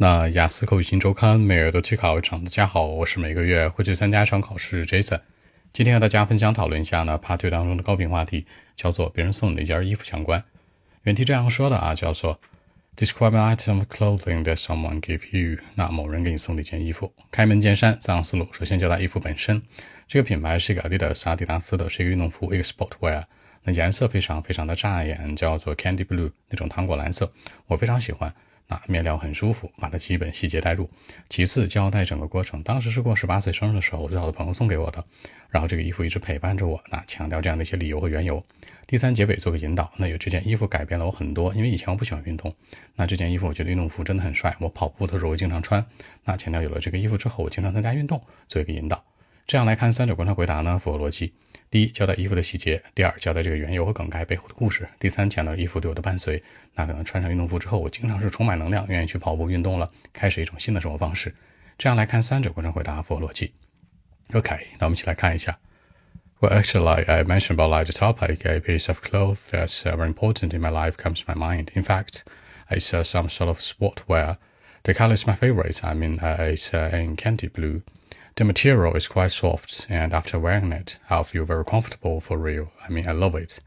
[0.00, 5.20] 那雅思口语新周刊每月都去考一场，大家好，我是每个月会去参加一场考试 Jason。
[5.72, 10.44] 今天和大家分享讨论一下呢，Part Two 当中的高频话题，叫做别人送你一件衣服相关。
[11.02, 12.38] 原题这样说的啊，叫做
[12.96, 15.58] Describe an item of clothing that someone gave you。
[15.74, 17.12] 那某人给你送的一件衣服。
[17.32, 18.46] 开门见山，三个思路。
[18.52, 19.60] 首先交代衣服本身，
[20.06, 23.24] 这个品牌是一个 Adidas 阿迪达斯的，是一个运动服，一个 sportwear。
[23.64, 27.32] 那颜色非常非常的扎眼，叫做 Candy Blue 那种糖果蓝色，
[27.66, 28.32] 我非常喜欢。
[28.68, 30.88] 那面料很舒服，把它基本细节带入。
[31.28, 35.02] 其次交代整个过程，当时是过十八岁生日的时候，我最好的朋友送给我的。
[35.48, 38.44] 然后这个衣服一直陪伴着我，那强调这样的一些理由和缘由。
[38.86, 42.54] 第三结尾做个引导，那有这件衣服改变了我很多，因为以前我不喜欢运动，
[42.94, 45.84] 那这件衣服我觉得运动服真的很帅，我跑步的时候我经常穿。
[46.24, 49.02] 那强调有了这个衣服之后，我经常参加运动，做一个引导。
[49.47, 51.33] 这样来看三者观察回答呢，符合逻辑。
[51.69, 56.41] 第一，交代衣服的细节；第二，交代这个缘由和梗概背后的故事；第三，强调衣服对我的伴随。
[56.75, 61.33] 那可能穿上运动服之后，我经常是充满能量，愿意去跑步运动了，开始一种新的生活方式。
[61.77, 63.53] 这样来看三者观察回答，符合逻辑。
[64.33, 65.59] OK，那我们一起来看一下。
[66.39, 70.53] Well, actually, like I mentioned about like the topic, a piece of clothes that's very important
[70.53, 71.69] in my life comes to my mind.
[71.73, 72.23] In fact,
[72.69, 74.37] it's uh, some sort of sportwear.
[74.83, 75.83] The color is my favorite.
[75.83, 77.81] I mean, uh, it's uh, in candy blue.
[78.38, 82.70] The material is quite soft, and after wearing it, I feel very comfortable for real.
[82.86, 83.58] I mean, I love it.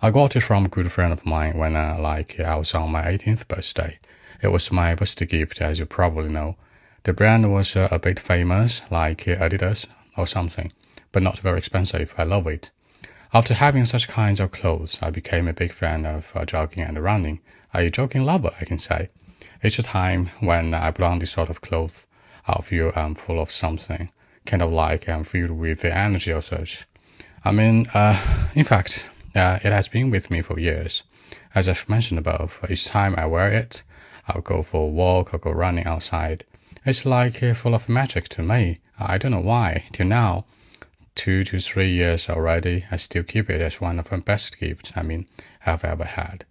[0.00, 2.90] I got it from a good friend of mine when uh, like I was on
[2.90, 3.98] my 18th birthday.
[4.42, 6.56] It was my birthday gift, as you probably know.
[7.02, 9.86] The brand was uh, a bit famous, like Adidas
[10.16, 10.72] or something,
[11.12, 12.14] but not very expensive.
[12.16, 12.70] I love it.
[13.34, 16.98] After having such kinds of clothes, I became a big fan of uh, jogging and
[16.98, 17.40] running.
[17.74, 19.10] A jogging lover, I can say.
[19.62, 22.06] Each time when I put on this sort of clothes,
[22.48, 24.08] I feel I'm full of something,
[24.46, 26.86] kind of like I'm filled with the energy or such.
[27.44, 28.18] I mean, uh,
[28.54, 31.04] in fact, uh, it has been with me for years.
[31.54, 33.82] As I've mentioned above, each time I wear it,
[34.26, 36.44] I'll go for a walk or go running outside.
[36.84, 38.78] It's like uh, full of magic to me.
[38.98, 39.84] I don't know why.
[39.92, 40.46] Till now,
[41.14, 44.92] two to three years already, I still keep it as one of my best gifts.
[44.96, 45.26] I mean,
[45.66, 46.44] I've ever had.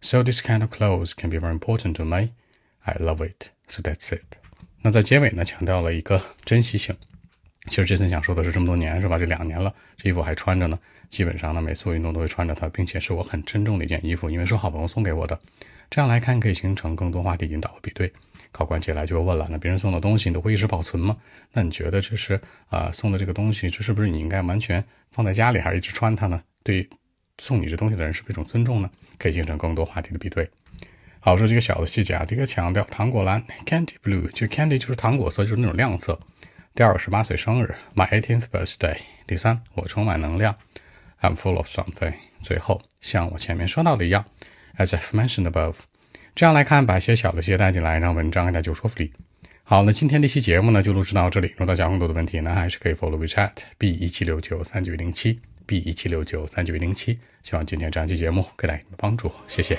[0.00, 2.32] So this kind of clothes can be very important to me.
[2.86, 3.52] I love it.
[3.68, 4.36] So that's it.
[4.86, 6.94] 那在结尾呢，强调了一个珍惜性。
[7.70, 9.16] 其实这次想说的是，这么多年是吧？
[9.16, 10.78] 这两年了，这衣服还穿着呢。
[11.08, 15.40] 基本上呢，每次我运动都会穿着它，并且是我很珍重的一件衣服，因为是好朋友送给我的。
[15.88, 18.12] 这样来看，可以形成更多话题引导和比对。
[18.52, 21.16] 考官接下来就会问了：那别人送的东西你都会一直保存吗？
[21.54, 26.42] 那你觉得这是啊送的这个东西，这是不是你应该完全放在家里，还是一直穿它呢？
[26.62, 26.86] 对
[27.38, 28.90] 送你这东西的人是不是一种尊重呢？
[29.18, 30.50] 可以形成更多话题的比对。
[31.26, 32.22] 好，说几个小的细节啊。
[32.22, 36.20] 第一个强调糖果蓝 （candy blue），就 candy 就是糖果色，就是那种亮色。
[36.74, 38.98] 第二个十八岁生日 （my eighteenth birthday）。
[39.26, 40.54] 第三，我充满能量
[41.22, 42.12] （I'm full of something）。
[42.42, 44.26] 最后，像我前面说到的一样
[44.76, 45.76] ，as I've mentioned above。
[46.34, 49.10] 这样来看，把一些小的细节带进来，让文章更加有说服力。
[49.62, 51.48] 好，那今天这期节目呢，就录制到这里。
[51.52, 57.18] 如果大家更多的问题呢，还是可以 follow WeChat b 一七六九三九零七 b 一七六九三九零七。
[57.42, 59.78] 希望今天这样期节目给大家帮助，谢谢。